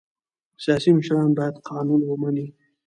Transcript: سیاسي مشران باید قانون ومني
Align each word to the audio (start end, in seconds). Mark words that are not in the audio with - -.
سیاسي 0.63 0.89
مشران 0.97 1.29
باید 1.37 1.55
قانون 1.69 2.01
ومني 2.05 2.47